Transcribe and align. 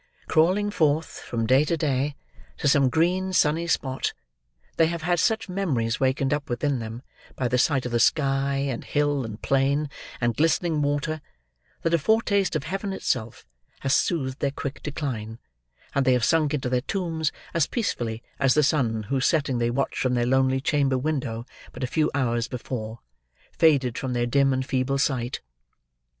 Crawling 0.27 0.71
forth, 0.71 1.19
from 1.19 1.45
day 1.45 1.63
to 1.63 1.77
day, 1.77 2.15
to 2.57 2.67
some 2.67 2.89
green 2.89 3.31
sunny 3.33 3.67
spot, 3.67 4.13
they 4.77 4.87
have 4.87 5.03
had 5.03 5.19
such 5.19 5.47
memories 5.47 5.99
wakened 5.99 6.33
up 6.33 6.49
within 6.49 6.79
them 6.79 7.03
by 7.35 7.47
the 7.47 7.59
sight 7.59 7.85
of 7.85 7.91
the 7.91 7.99
sky, 7.99 8.55
and 8.55 8.83
hill 8.83 9.23
and 9.23 9.43
plain, 9.43 9.91
and 10.19 10.35
glistening 10.35 10.81
water, 10.81 11.21
that 11.83 11.93
a 11.93 11.99
foretaste 11.99 12.55
of 12.55 12.63
heaven 12.63 12.93
itself 12.93 13.45
has 13.81 13.93
soothed 13.93 14.39
their 14.39 14.49
quick 14.49 14.81
decline, 14.81 15.37
and 15.93 16.03
they 16.03 16.13
have 16.13 16.25
sunk 16.25 16.55
into 16.55 16.67
their 16.67 16.81
tombs, 16.81 17.31
as 17.53 17.67
peacefully 17.67 18.23
as 18.39 18.55
the 18.55 18.63
sun 18.63 19.03
whose 19.03 19.27
setting 19.27 19.59
they 19.59 19.69
watched 19.69 19.99
from 19.99 20.15
their 20.15 20.25
lonely 20.25 20.59
chamber 20.59 20.97
window 20.97 21.45
but 21.73 21.83
a 21.83 21.85
few 21.85 22.09
hours 22.15 22.47
before, 22.47 22.97
faded 23.51 23.95
from 23.99 24.13
their 24.13 24.25
dim 24.25 24.51
and 24.51 24.65
feeble 24.65 24.97
sight! 24.97 25.41